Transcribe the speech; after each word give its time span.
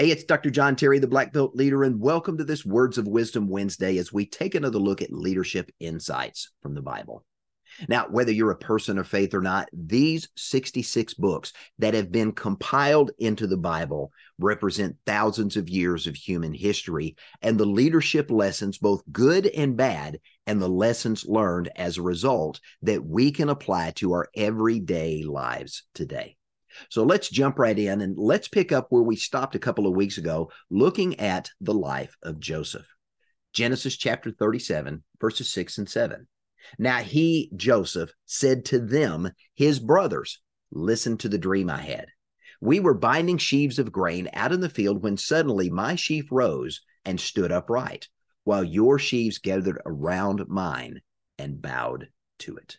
Hey, 0.00 0.10
it's 0.10 0.24
Dr. 0.24 0.48
John 0.48 0.76
Terry, 0.76 0.98
the 0.98 1.06
Black 1.06 1.30
Belt 1.30 1.54
Leader, 1.54 1.84
and 1.84 2.00
welcome 2.00 2.38
to 2.38 2.44
this 2.44 2.64
Words 2.64 2.96
of 2.96 3.06
Wisdom 3.06 3.48
Wednesday 3.50 3.98
as 3.98 4.10
we 4.10 4.24
take 4.24 4.54
another 4.54 4.78
look 4.78 5.02
at 5.02 5.12
leadership 5.12 5.70
insights 5.78 6.52
from 6.62 6.72
the 6.72 6.80
Bible. 6.80 7.22
Now, 7.86 8.06
whether 8.08 8.32
you're 8.32 8.50
a 8.50 8.56
person 8.56 8.96
of 8.96 9.06
faith 9.06 9.34
or 9.34 9.42
not, 9.42 9.68
these 9.74 10.30
66 10.38 11.12
books 11.12 11.52
that 11.80 11.92
have 11.92 12.10
been 12.10 12.32
compiled 12.32 13.10
into 13.18 13.46
the 13.46 13.58
Bible 13.58 14.10
represent 14.38 14.96
thousands 15.04 15.58
of 15.58 15.68
years 15.68 16.06
of 16.06 16.16
human 16.16 16.54
history 16.54 17.14
and 17.42 17.60
the 17.60 17.66
leadership 17.66 18.30
lessons, 18.30 18.78
both 18.78 19.02
good 19.12 19.48
and 19.48 19.76
bad, 19.76 20.18
and 20.46 20.62
the 20.62 20.68
lessons 20.68 21.26
learned 21.26 21.70
as 21.76 21.98
a 21.98 22.02
result 22.02 22.58
that 22.80 23.04
we 23.04 23.32
can 23.32 23.50
apply 23.50 23.90
to 23.96 24.14
our 24.14 24.30
everyday 24.34 25.24
lives 25.24 25.82
today. 25.92 26.38
So 26.88 27.04
let's 27.04 27.28
jump 27.28 27.58
right 27.58 27.78
in 27.78 28.00
and 28.00 28.16
let's 28.18 28.48
pick 28.48 28.72
up 28.72 28.86
where 28.90 29.02
we 29.02 29.16
stopped 29.16 29.54
a 29.54 29.60
couple 29.60 29.86
of 29.86 29.96
weeks 29.96 30.18
ago, 30.18 30.50
looking 30.70 31.18
at 31.20 31.50
the 31.60 31.74
life 31.74 32.16
of 32.22 32.40
Joseph. 32.40 32.86
Genesis 33.52 33.96
chapter 33.96 34.30
37, 34.30 35.02
verses 35.20 35.50
6 35.52 35.78
and 35.78 35.88
7. 35.88 36.26
Now 36.78 36.98
he, 36.98 37.50
Joseph, 37.56 38.12
said 38.26 38.64
to 38.66 38.78
them, 38.78 39.30
his 39.54 39.78
brothers, 39.78 40.40
Listen 40.72 41.18
to 41.18 41.28
the 41.28 41.38
dream 41.38 41.68
I 41.68 41.80
had. 41.80 42.06
We 42.60 42.78
were 42.78 42.94
binding 42.94 43.38
sheaves 43.38 43.78
of 43.78 43.90
grain 43.90 44.28
out 44.32 44.52
in 44.52 44.60
the 44.60 44.68
field 44.68 45.02
when 45.02 45.16
suddenly 45.16 45.68
my 45.70 45.96
sheaf 45.96 46.26
rose 46.30 46.80
and 47.04 47.18
stood 47.18 47.50
upright, 47.50 48.08
while 48.44 48.62
your 48.62 48.98
sheaves 48.98 49.38
gathered 49.38 49.80
around 49.84 50.46
mine 50.46 51.00
and 51.38 51.60
bowed 51.60 52.08
to 52.40 52.56
it. 52.56 52.78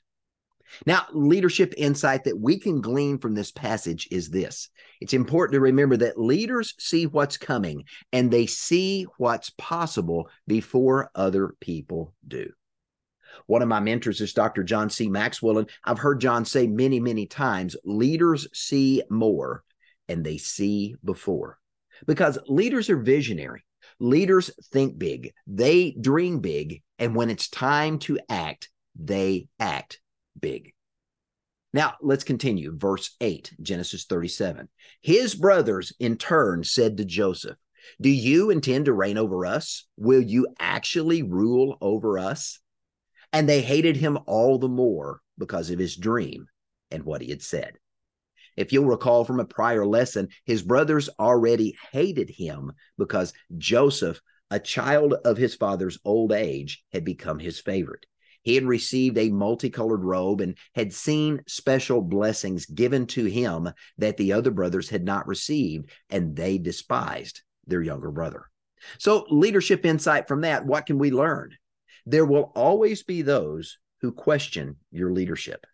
Now, 0.85 1.05
leadership 1.13 1.73
insight 1.77 2.23
that 2.23 2.39
we 2.39 2.59
can 2.59 2.81
glean 2.81 3.17
from 3.17 3.35
this 3.35 3.51
passage 3.51 4.07
is 4.11 4.29
this 4.29 4.69
it's 4.99 5.13
important 5.13 5.53
to 5.53 5.59
remember 5.59 5.97
that 5.97 6.19
leaders 6.19 6.75
see 6.79 7.07
what's 7.07 7.37
coming 7.37 7.85
and 8.11 8.29
they 8.29 8.45
see 8.45 9.05
what's 9.17 9.49
possible 9.51 10.29
before 10.47 11.09
other 11.15 11.55
people 11.59 12.13
do. 12.27 12.51
One 13.47 13.61
of 13.61 13.67
my 13.67 13.79
mentors 13.79 14.21
is 14.21 14.33
Dr. 14.33 14.63
John 14.63 14.89
C. 14.89 15.09
Maxwell, 15.09 15.59
and 15.59 15.69
I've 15.83 15.99
heard 15.99 16.19
John 16.19 16.45
say 16.45 16.67
many, 16.67 16.99
many 16.99 17.25
times 17.25 17.75
leaders 17.85 18.47
see 18.53 19.03
more 19.09 19.63
and 20.07 20.23
they 20.25 20.37
see 20.37 20.95
before 21.03 21.57
because 22.05 22.37
leaders 22.47 22.89
are 22.89 22.97
visionary. 22.97 23.63
Leaders 23.99 24.49
think 24.71 24.97
big, 24.97 25.33
they 25.45 25.95
dream 25.99 26.39
big, 26.39 26.81
and 26.97 27.15
when 27.15 27.29
it's 27.29 27.49
time 27.49 27.99
to 27.99 28.19
act, 28.29 28.69
they 28.95 29.47
act 29.59 29.99
big. 30.39 30.73
Now, 31.73 31.93
let's 32.01 32.23
continue. 32.23 32.77
Verse 32.77 33.15
8, 33.21 33.53
Genesis 33.61 34.05
37. 34.05 34.67
His 35.01 35.35
brothers 35.35 35.93
in 35.99 36.17
turn 36.17 36.63
said 36.63 36.97
to 36.97 37.05
Joseph, 37.05 37.57
Do 38.01 38.09
you 38.09 38.49
intend 38.49 38.85
to 38.85 38.93
reign 38.93 39.17
over 39.17 39.45
us? 39.45 39.85
Will 39.97 40.21
you 40.21 40.47
actually 40.59 41.23
rule 41.23 41.77
over 41.79 42.19
us? 42.19 42.59
And 43.31 43.47
they 43.47 43.61
hated 43.61 43.95
him 43.95 44.19
all 44.25 44.59
the 44.59 44.67
more 44.67 45.21
because 45.37 45.69
of 45.69 45.79
his 45.79 45.95
dream 45.95 46.47
and 46.91 47.03
what 47.03 47.21
he 47.21 47.29
had 47.29 47.41
said. 47.41 47.77
If 48.57 48.73
you'll 48.73 48.85
recall 48.85 49.23
from 49.23 49.39
a 49.39 49.45
prior 49.45 49.85
lesson, 49.85 50.27
his 50.45 50.61
brothers 50.61 51.09
already 51.17 51.77
hated 51.93 52.29
him 52.29 52.73
because 52.97 53.33
Joseph, 53.57 54.19
a 54.49 54.59
child 54.59 55.13
of 55.25 55.37
his 55.37 55.55
father's 55.55 55.97
old 56.03 56.33
age, 56.33 56.83
had 56.91 57.05
become 57.05 57.39
his 57.39 57.61
favorite. 57.61 58.05
He 58.43 58.55
had 58.55 58.65
received 58.65 59.17
a 59.17 59.29
multicolored 59.29 60.03
robe 60.03 60.41
and 60.41 60.57
had 60.73 60.93
seen 60.93 61.43
special 61.47 62.01
blessings 62.01 62.65
given 62.65 63.05
to 63.07 63.25
him 63.25 63.69
that 63.97 64.17
the 64.17 64.33
other 64.33 64.51
brothers 64.51 64.89
had 64.89 65.03
not 65.03 65.27
received, 65.27 65.91
and 66.09 66.35
they 66.35 66.57
despised 66.57 67.41
their 67.67 67.81
younger 67.81 68.11
brother. 68.11 68.45
So, 68.97 69.25
leadership 69.29 69.85
insight 69.85 70.27
from 70.27 70.41
that 70.41 70.65
what 70.65 70.87
can 70.87 70.97
we 70.97 71.11
learn? 71.11 71.55
There 72.05 72.25
will 72.25 72.51
always 72.55 73.03
be 73.03 73.21
those 73.21 73.77
who 74.01 74.11
question 74.11 74.77
your 74.91 75.11
leadership. 75.11 75.65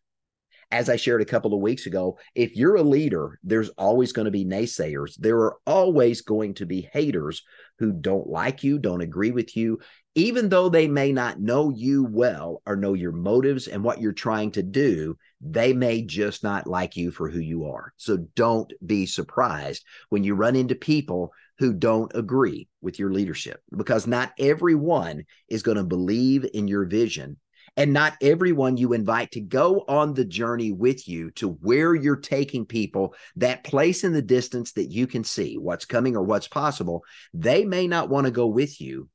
As 0.70 0.90
I 0.90 0.98
shared 0.98 1.22
a 1.22 1.26
couple 1.26 1.54
of 1.54 1.62
weeks 1.62 1.86
ago, 1.86 2.20
if 2.36 2.58
you're 2.58 2.76
a 2.76 2.84
leader, 2.84 3.40
there's 3.42 3.70
always 3.78 4.12
going 4.12 4.26
to 4.26 4.32
be 4.32 4.44
naysayers. 4.44 5.16
There 5.16 5.38
are 5.40 5.56
always 5.66 6.22
going 6.22 6.56
to 6.56 6.66
be 6.66 6.90
haters 6.92 7.42
who 7.80 7.92
don't 7.92 8.28
like 8.28 8.64
you, 8.64 8.80
don't 8.80 9.02
agree 9.02 9.32
with 9.32 9.56
you, 9.56 9.80
even 10.16 10.50
though 10.50 10.68
they 10.68 10.88
may 10.88 11.12
not 11.12 11.40
know 11.40 11.70
you 11.70 12.04
well 12.04 12.62
or 12.66 12.76
know 12.76 12.94
your 12.94 13.12
motives 13.12 13.68
and 13.68 13.84
what 13.84 14.02
you're 14.02 14.14
trying 14.14 14.52
to 14.52 14.64
do, 14.64 15.16
they 15.42 15.74
may 15.74 16.02
just 16.02 16.44
not 16.44 16.66
like 16.66 16.96
you 16.96 17.12
for 17.12 17.30
who 17.30 17.40
you 17.40 17.66
are. 17.66 17.94
So 17.98 18.18
don't 18.36 18.72
be 18.86 19.06
surprised 19.06 19.86
when 20.10 20.24
you 20.24 20.34
run 20.34 20.56
into 20.56 20.74
people 20.74 21.32
who 21.60 21.74
don't 21.74 22.12
agree 22.16 22.68
with 22.82 22.98
your 23.00 23.12
leadership 23.12 23.62
because 23.76 24.08
not 24.08 24.34
everyone 24.40 25.26
is 25.50 25.64
going 25.64 25.78
to 25.78 25.84
believe 25.84 26.46
in 26.54 26.68
your 26.68 26.86
vision 26.86 27.38
and 27.78 27.94
not 27.94 28.18
everyone 28.22 28.76
you 28.76 28.94
invite 28.94 29.32
to 29.32 29.40
go 29.40 29.86
on 29.88 30.14
the 30.14 30.26
journey 30.26 30.72
with 30.72 31.08
you 31.08 31.30
to 31.32 31.50
where 31.50 31.94
you're 31.94 32.16
taking 32.16 32.66
people, 32.66 33.16
that 33.36 33.64
place 33.64 34.04
in 34.04 34.12
the 34.12 34.22
distance 34.22 34.74
that 34.74 34.92
you 34.92 35.06
can 35.06 35.24
see 35.24 35.58
what's 35.58 35.86
coming 35.86 36.18
or 36.18 36.24
what's 36.24 36.48
possible, 36.48 37.06
they 37.34 37.64
may 37.64 37.88
not 37.88 38.10
want 38.10 38.26
to 38.26 38.32
go 38.32 38.48
with 38.48 38.82
you 38.82 39.10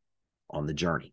on 0.48 0.66
the 0.66 0.74
journey. 0.74 1.12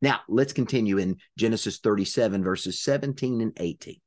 Now, 0.00 0.20
let's 0.28 0.52
continue 0.52 0.98
in 0.98 1.18
Genesis 1.38 1.78
37, 1.78 2.42
verses 2.42 2.80
17 2.80 3.40
and 3.42 3.52
18. 3.56 4.00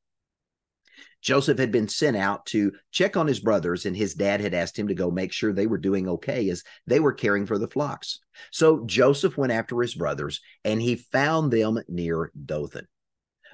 Joseph 1.20 1.58
had 1.58 1.70
been 1.70 1.88
sent 1.88 2.16
out 2.16 2.46
to 2.46 2.72
check 2.90 3.16
on 3.16 3.26
his 3.26 3.40
brothers, 3.40 3.84
and 3.86 3.96
his 3.96 4.14
dad 4.14 4.40
had 4.40 4.54
asked 4.54 4.78
him 4.78 4.88
to 4.88 4.94
go 4.94 5.10
make 5.10 5.32
sure 5.32 5.52
they 5.52 5.66
were 5.66 5.78
doing 5.78 6.08
okay 6.08 6.48
as 6.48 6.62
they 6.86 7.00
were 7.00 7.12
caring 7.12 7.46
for 7.46 7.58
the 7.58 7.68
flocks. 7.68 8.20
So 8.50 8.84
Joseph 8.86 9.36
went 9.36 9.52
after 9.52 9.80
his 9.80 9.94
brothers, 9.94 10.40
and 10.64 10.80
he 10.80 10.96
found 10.96 11.52
them 11.52 11.78
near 11.88 12.32
Dothan. 12.44 12.86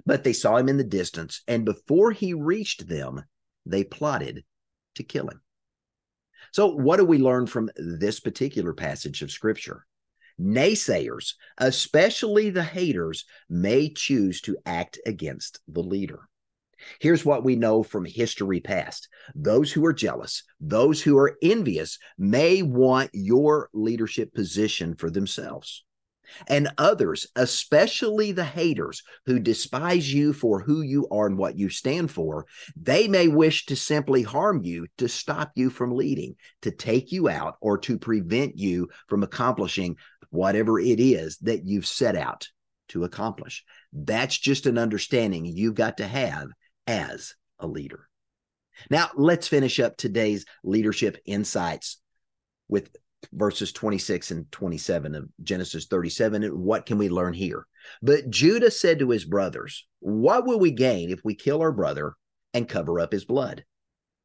But 0.04 0.24
they 0.24 0.32
saw 0.32 0.56
him 0.56 0.68
in 0.68 0.76
the 0.76 0.84
distance, 0.84 1.42
and 1.48 1.64
before 1.64 2.12
he 2.12 2.34
reached 2.34 2.86
them, 2.86 3.24
they 3.64 3.82
plotted 3.82 4.44
to 4.96 5.02
kill 5.02 5.28
him. 5.28 5.40
So, 6.52 6.68
what 6.68 6.98
do 6.98 7.04
we 7.04 7.18
learn 7.18 7.46
from 7.46 7.70
this 7.76 8.20
particular 8.20 8.72
passage 8.72 9.22
of 9.22 9.30
scripture? 9.30 9.86
Naysayers, 10.40 11.34
especially 11.58 12.50
the 12.50 12.62
haters, 12.62 13.24
may 13.48 13.88
choose 13.88 14.40
to 14.42 14.58
act 14.66 15.00
against 15.06 15.60
the 15.66 15.82
leader. 15.82 16.28
Here's 17.00 17.24
what 17.24 17.44
we 17.44 17.56
know 17.56 17.82
from 17.82 18.04
history 18.04 18.60
past 18.60 19.08
those 19.34 19.72
who 19.72 19.84
are 19.84 19.92
jealous, 19.92 20.42
those 20.60 21.02
who 21.02 21.18
are 21.18 21.36
envious, 21.42 21.98
may 22.18 22.62
want 22.62 23.10
your 23.12 23.68
leadership 23.72 24.34
position 24.34 24.94
for 24.94 25.10
themselves. 25.10 25.84
And 26.48 26.68
others, 26.76 27.26
especially 27.36 28.32
the 28.32 28.44
haters 28.44 29.02
who 29.26 29.38
despise 29.38 30.12
you 30.12 30.32
for 30.32 30.60
who 30.60 30.82
you 30.82 31.06
are 31.10 31.26
and 31.26 31.38
what 31.38 31.56
you 31.56 31.68
stand 31.68 32.10
for, 32.10 32.46
they 32.74 33.08
may 33.08 33.28
wish 33.28 33.66
to 33.66 33.76
simply 33.76 34.22
harm 34.22 34.62
you 34.62 34.86
to 34.98 35.08
stop 35.08 35.52
you 35.54 35.70
from 35.70 35.92
leading, 35.92 36.34
to 36.62 36.70
take 36.70 37.12
you 37.12 37.28
out, 37.28 37.56
or 37.60 37.78
to 37.78 37.98
prevent 37.98 38.58
you 38.58 38.88
from 39.08 39.22
accomplishing 39.22 39.96
whatever 40.30 40.80
it 40.80 40.98
is 40.98 41.38
that 41.38 41.64
you've 41.64 41.86
set 41.86 42.16
out 42.16 42.48
to 42.88 43.04
accomplish. 43.04 43.64
That's 43.92 44.36
just 44.36 44.66
an 44.66 44.78
understanding 44.78 45.46
you've 45.46 45.74
got 45.74 45.98
to 45.98 46.06
have 46.06 46.48
as 46.86 47.34
a 47.58 47.66
leader. 47.66 48.08
Now, 48.90 49.10
let's 49.16 49.48
finish 49.48 49.80
up 49.80 49.96
today's 49.96 50.44
leadership 50.62 51.18
insights 51.24 51.98
with 52.68 52.94
verses 53.32 53.72
26 53.72 54.30
and 54.30 54.52
27 54.52 55.14
of 55.14 55.28
Genesis 55.42 55.86
37. 55.86 56.44
And 56.44 56.58
what 56.58 56.86
can 56.86 56.98
we 56.98 57.08
learn 57.08 57.32
here? 57.34 57.66
But 58.02 58.30
Judah 58.30 58.70
said 58.70 58.98
to 58.98 59.10
his 59.10 59.24
brothers, 59.24 59.86
What 60.00 60.46
will 60.46 60.58
we 60.58 60.70
gain 60.70 61.10
if 61.10 61.20
we 61.24 61.34
kill 61.34 61.60
our 61.60 61.72
brother 61.72 62.14
and 62.52 62.68
cover 62.68 63.00
up 63.00 63.12
his 63.12 63.24
blood? 63.24 63.64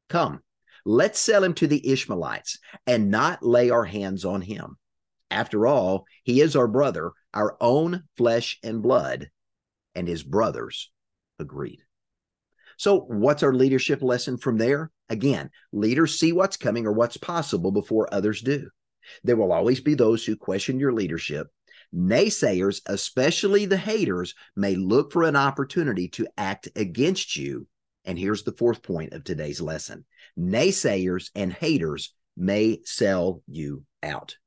Come, 0.09 0.41
let's 0.85 1.19
sell 1.19 1.43
him 1.43 1.53
to 1.55 1.67
the 1.67 1.89
Ishmaelites 1.89 2.59
and 2.85 3.11
not 3.11 3.43
lay 3.43 3.69
our 3.69 3.85
hands 3.85 4.25
on 4.25 4.41
him. 4.41 4.77
After 5.29 5.65
all, 5.65 6.05
he 6.23 6.41
is 6.41 6.55
our 6.55 6.67
brother, 6.67 7.13
our 7.33 7.55
own 7.61 8.03
flesh 8.17 8.59
and 8.63 8.81
blood. 8.81 9.29
And 9.95 10.07
his 10.07 10.23
brothers 10.23 10.91
agreed. 11.39 11.79
So, 12.81 13.01
what's 13.01 13.43
our 13.43 13.53
leadership 13.53 14.01
lesson 14.01 14.37
from 14.37 14.57
there? 14.57 14.89
Again, 15.07 15.51
leaders 15.71 16.17
see 16.19 16.31
what's 16.31 16.57
coming 16.57 16.87
or 16.87 16.91
what's 16.91 17.15
possible 17.15 17.71
before 17.71 18.11
others 18.11 18.41
do. 18.41 18.71
There 19.23 19.35
will 19.35 19.53
always 19.53 19.79
be 19.81 19.93
those 19.93 20.25
who 20.25 20.35
question 20.35 20.79
your 20.79 20.91
leadership. 20.91 21.45
Naysayers, 21.95 22.81
especially 22.87 23.67
the 23.67 23.77
haters, 23.77 24.33
may 24.55 24.73
look 24.73 25.11
for 25.11 25.21
an 25.21 25.35
opportunity 25.35 26.07
to 26.07 26.27
act 26.39 26.69
against 26.75 27.37
you. 27.37 27.67
And 28.03 28.17
here's 28.17 28.41
the 28.41 28.53
fourth 28.53 28.81
point 28.81 29.13
of 29.13 29.23
today's 29.23 29.61
lesson 29.61 30.03
naysayers 30.35 31.29
and 31.35 31.53
haters 31.53 32.15
may 32.35 32.79
sell 32.83 33.43
you 33.45 33.85
out. 34.01 34.37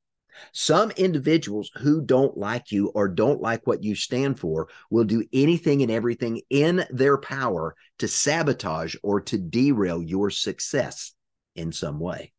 Some 0.52 0.90
individuals 0.92 1.70
who 1.76 2.02
don't 2.02 2.36
like 2.36 2.72
you 2.72 2.88
or 2.88 3.08
don't 3.08 3.40
like 3.40 3.66
what 3.66 3.82
you 3.82 3.94
stand 3.94 4.38
for 4.38 4.68
will 4.90 5.04
do 5.04 5.24
anything 5.32 5.82
and 5.82 5.90
everything 5.90 6.40
in 6.50 6.84
their 6.90 7.18
power 7.18 7.74
to 7.98 8.08
sabotage 8.08 8.96
or 9.02 9.20
to 9.22 9.38
derail 9.38 10.02
your 10.02 10.30
success 10.30 11.12
in 11.54 11.72
some 11.72 11.98
way. 11.98 12.32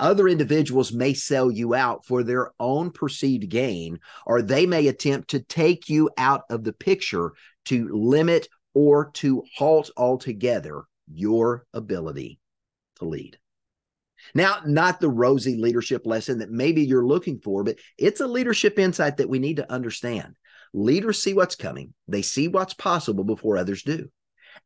Other 0.00 0.26
individuals 0.28 0.92
may 0.92 1.14
sell 1.14 1.50
you 1.50 1.74
out 1.74 2.04
for 2.04 2.22
their 2.22 2.50
own 2.58 2.90
perceived 2.90 3.48
gain, 3.48 4.00
or 4.26 4.42
they 4.42 4.66
may 4.66 4.88
attempt 4.88 5.30
to 5.30 5.40
take 5.40 5.88
you 5.88 6.10
out 6.18 6.42
of 6.50 6.64
the 6.64 6.72
picture 6.72 7.32
to 7.66 7.88
limit 7.88 8.48
or 8.74 9.10
to 9.12 9.44
halt 9.56 9.90
altogether 9.96 10.84
your 11.12 11.66
ability 11.72 12.40
to 12.96 13.04
lead. 13.04 13.38
Now, 14.34 14.58
not 14.66 15.00
the 15.00 15.10
rosy 15.10 15.56
leadership 15.56 16.06
lesson 16.06 16.38
that 16.38 16.50
maybe 16.50 16.82
you're 16.82 17.06
looking 17.06 17.40
for, 17.40 17.64
but 17.64 17.78
it's 17.98 18.20
a 18.20 18.26
leadership 18.26 18.78
insight 18.78 19.18
that 19.18 19.28
we 19.28 19.38
need 19.38 19.56
to 19.56 19.72
understand. 19.72 20.34
Leaders 20.72 21.22
see 21.22 21.34
what's 21.34 21.56
coming, 21.56 21.94
they 22.08 22.22
see 22.22 22.48
what's 22.48 22.74
possible 22.74 23.24
before 23.24 23.56
others 23.56 23.82
do. 23.82 24.08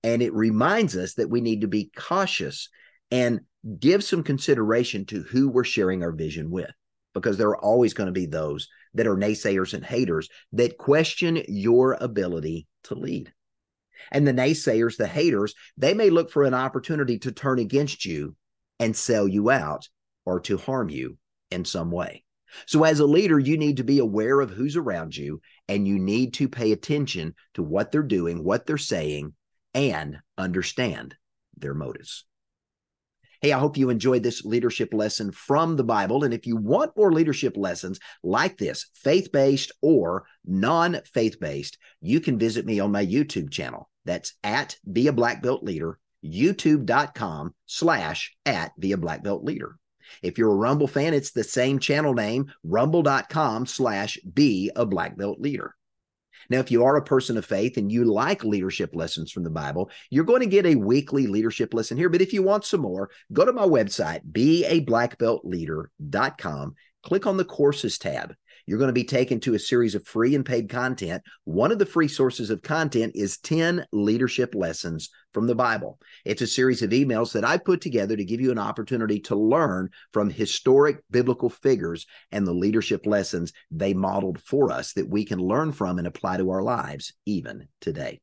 And 0.03 0.23
it 0.23 0.33
reminds 0.33 0.97
us 0.97 1.15
that 1.15 1.31
we 1.31 1.41
need 1.41 1.63
to 1.63 1.69
be 1.69 1.91
cautious 1.97 2.69
and 3.11 3.41
give 3.79 4.03
some 4.03 4.23
consideration 4.23 5.05
to 5.07 5.23
who 5.23 5.49
we're 5.49 5.65
sharing 5.65 6.03
our 6.03 6.13
vision 6.13 6.51
with, 6.51 6.71
because 7.13 7.37
there 7.37 7.49
are 7.49 7.63
always 7.63 7.93
going 7.93 8.07
to 8.07 8.13
be 8.13 8.27
those 8.27 8.69
that 8.95 9.07
are 9.07 9.17
naysayers 9.17 9.75
and 9.75 9.85
haters 9.85 10.29
that 10.53 10.79
question 10.79 11.43
your 11.49 11.99
ability 12.01 12.67
to 12.85 12.95
lead. 12.95 13.33
And 14.11 14.27
the 14.27 14.33
naysayers, 14.33 14.97
the 14.97 15.07
haters, 15.07 15.55
they 15.77 15.93
may 15.93 16.09
look 16.09 16.31
for 16.31 16.45
an 16.45 16.55
opportunity 16.55 17.19
to 17.19 17.33
turn 17.33 17.59
against 17.59 18.05
you 18.05 18.35
and 18.81 18.97
sell 18.97 19.29
you 19.29 19.51
out 19.51 19.89
or 20.27 20.41
to 20.41 20.59
harm 20.59 20.89
you 20.89 21.19
in 21.53 21.65
some 21.65 21.93
way. 21.93 22.25
So, 22.67 22.83
as 22.83 22.99
a 22.99 23.07
leader, 23.07 23.39
you 23.39 23.57
need 23.57 23.77
to 23.77 23.85
be 23.85 24.01
aware 24.01 24.41
of 24.41 24.51
who's 24.51 24.77
around 24.77 25.17
you 25.17 25.41
and 25.69 25.87
you 25.87 26.01
need 26.01 26.35
to 26.35 26.49
pay 26.49 26.73
attention 26.73 27.35
to 27.55 27.63
what 27.63 27.93
they're 27.93 28.03
doing, 28.03 28.43
what 28.43 28.67
they're 28.67 28.77
saying, 28.77 29.35
and 29.73 30.19
understand 30.37 31.15
their 31.57 31.75
motives. 31.75 32.25
Hey, 33.41 33.53
I 33.53 33.59
hope 33.59 33.79
you 33.79 33.89
enjoyed 33.89 34.23
this 34.23 34.45
leadership 34.45 34.93
lesson 34.93 35.31
from 35.33 35.77
the 35.77 35.85
Bible. 35.85 36.25
And 36.25 36.35
if 36.35 36.47
you 36.47 36.57
want 36.57 36.97
more 36.97 37.13
leadership 37.13 37.57
lessons 37.57 37.99
like 38.23 38.59
this, 38.59 38.91
faith 38.95 39.33
based 39.33 39.73
or 39.81 40.27
non 40.45 41.01
faith 41.15 41.41
based, 41.41 41.79
you 42.03 42.21
can 42.21 42.39
visit 42.39 42.67
me 42.67 42.81
on 42.81 42.93
my 42.93 43.07
YouTube 43.07 43.51
channel. 43.51 43.89
That's 44.05 44.35
at 44.43 44.77
Be 44.91 45.07
a 45.07 45.13
Black 45.13 45.43
Belt 45.43 45.63
Leader, 45.63 45.99
youtube.com 46.25 47.55
slash 47.67 48.35
at 48.47 48.73
Be 48.79 48.93
a 48.93 48.97
Black 48.97 49.23
Belt 49.23 49.45
Leader. 49.45 49.77
If 50.23 50.39
you're 50.39 50.53
a 50.53 50.57
Rumble 50.57 50.89
fan, 50.89 51.15
it's 51.15 51.31
the 51.31 51.45
same 51.45 51.79
channel 51.79 52.15
name, 52.15 52.53
rumble.com 52.65 53.67
slash 53.67 54.19
Be 54.33 54.71
a 54.75 54.85
Black 54.85 55.17
Belt 55.17 55.41
Leader. 55.41 55.75
Now, 56.49 56.59
if 56.59 56.71
you 56.71 56.85
are 56.85 56.97
a 56.97 57.05
person 57.05 57.37
of 57.37 57.45
faith 57.45 57.77
and 57.77 57.93
you 57.93 58.05
like 58.05 58.45
leadership 58.45 58.95
lessons 58.95 59.31
from 59.31 59.45
the 59.45 59.51
Bible, 59.51 59.91
you're 60.11 60.25
going 60.25 60.41
to 60.41 60.47
get 60.47 60.67
a 60.67 60.75
weekly 60.75 61.27
leadership 61.27 61.75
lesson 61.75 61.97
here. 61.97 62.09
But 62.09 62.23
if 62.23 62.33
you 62.33 62.43
want 62.43 62.65
some 62.65 62.81
more, 62.81 63.11
go 63.33 63.45
to 63.45 63.53
my 63.53 63.67
website, 63.67 64.23
beablackbeltleader.com, 64.33 66.75
click 67.03 67.27
on 67.27 67.37
the 67.37 67.45
courses 67.45 67.99
tab. 67.99 68.35
You're 68.71 68.79
going 68.79 68.87
to 68.87 68.93
be 68.93 69.03
taken 69.03 69.41
to 69.41 69.55
a 69.55 69.59
series 69.59 69.97
of 69.97 70.07
free 70.07 70.37
and 70.37 70.47
paid 70.47 70.69
content. 70.69 71.25
One 71.43 71.73
of 71.73 71.81
the 71.81 71.87
free 71.87 72.07
sources 72.07 72.51
of 72.51 72.63
content 72.63 73.17
is 73.17 73.39
10 73.39 73.85
leadership 73.91 74.55
lessons 74.55 75.11
from 75.35 75.49
the 75.49 75.57
Bible. 75.57 75.99
It's 76.25 76.41
a 76.41 76.47
series 76.47 76.81
of 76.81 76.91
emails 76.91 77.33
that 77.33 77.45
I 77.45 77.59
put 77.59 77.81
together 77.81 78.17
to 78.17 78.25
give 78.25 78.41
you 78.41 78.53
an 78.53 78.61
opportunity 78.61 79.19
to 79.23 79.35
learn 79.35 79.91
from 80.13 80.31
historic 80.31 81.03
biblical 81.11 81.51
figures 81.51 82.07
and 82.31 82.47
the 82.47 82.53
leadership 82.53 83.07
lessons 83.07 83.53
they 83.73 83.93
modeled 83.93 84.41
for 84.41 84.71
us 84.71 84.93
that 84.93 85.09
we 85.09 85.25
can 85.25 85.41
learn 85.41 85.73
from 85.73 85.99
and 85.99 86.07
apply 86.07 86.37
to 86.37 86.51
our 86.51 86.63
lives 86.63 87.13
even 87.27 87.67
today. 87.81 88.21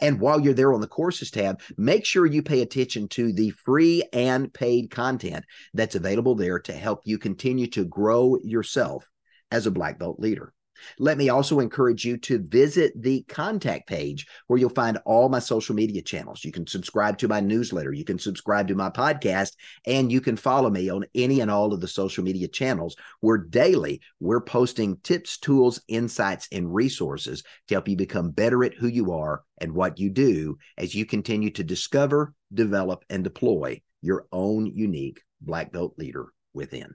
And 0.00 0.18
while 0.18 0.40
you're 0.40 0.54
there 0.54 0.74
on 0.74 0.80
the 0.80 0.88
courses 0.88 1.30
tab, 1.30 1.60
make 1.76 2.04
sure 2.04 2.26
you 2.26 2.42
pay 2.42 2.62
attention 2.62 3.06
to 3.10 3.32
the 3.32 3.50
free 3.50 4.02
and 4.12 4.52
paid 4.52 4.90
content 4.90 5.44
that's 5.72 5.94
available 5.94 6.34
there 6.34 6.58
to 6.58 6.72
help 6.72 7.02
you 7.04 7.16
continue 7.16 7.68
to 7.68 7.84
grow 7.84 8.38
yourself 8.42 9.08
as 9.54 9.66
a 9.66 9.70
black 9.70 10.00
belt 10.00 10.18
leader. 10.18 10.52
Let 10.98 11.16
me 11.16 11.28
also 11.28 11.60
encourage 11.60 12.04
you 12.04 12.16
to 12.18 12.44
visit 12.48 13.00
the 13.00 13.22
contact 13.28 13.86
page 13.86 14.26
where 14.48 14.58
you'll 14.58 14.70
find 14.70 14.98
all 15.06 15.28
my 15.28 15.38
social 15.38 15.76
media 15.76 16.02
channels. 16.02 16.44
You 16.44 16.50
can 16.50 16.66
subscribe 16.66 17.16
to 17.18 17.28
my 17.28 17.38
newsletter, 17.38 17.92
you 17.92 18.04
can 18.04 18.18
subscribe 18.18 18.66
to 18.66 18.74
my 18.74 18.90
podcast, 18.90 19.52
and 19.86 20.10
you 20.10 20.20
can 20.20 20.36
follow 20.36 20.70
me 20.70 20.90
on 20.90 21.04
any 21.14 21.40
and 21.40 21.52
all 21.52 21.72
of 21.72 21.80
the 21.80 21.86
social 21.86 22.24
media 22.24 22.48
channels 22.48 22.96
where 23.20 23.38
daily 23.38 24.00
we're 24.18 24.40
posting 24.40 24.96
tips, 25.04 25.38
tools, 25.38 25.80
insights, 25.86 26.48
and 26.50 26.74
resources 26.74 27.44
to 27.68 27.76
help 27.76 27.88
you 27.88 27.96
become 27.96 28.30
better 28.30 28.64
at 28.64 28.74
who 28.74 28.88
you 28.88 29.12
are 29.12 29.42
and 29.58 29.72
what 29.72 30.00
you 30.00 30.10
do 30.10 30.58
as 30.76 30.96
you 30.96 31.06
continue 31.06 31.50
to 31.50 31.62
discover, 31.62 32.34
develop, 32.52 33.04
and 33.08 33.22
deploy 33.22 33.80
your 34.02 34.26
own 34.32 34.66
unique 34.66 35.22
black 35.40 35.70
belt 35.72 35.94
leader 35.96 36.26
within. 36.52 36.92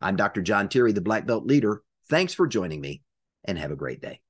I'm 0.00 0.14
Dr. 0.14 0.42
John 0.42 0.68
Terry, 0.68 0.92
the 0.92 1.00
Black 1.00 1.26
Belt 1.26 1.44
Leader 1.44 1.82
Thanks 2.08 2.34
for 2.34 2.46
joining 2.46 2.80
me 2.80 3.02
and 3.44 3.58
have 3.58 3.70
a 3.70 3.76
great 3.76 4.00
day. 4.00 4.20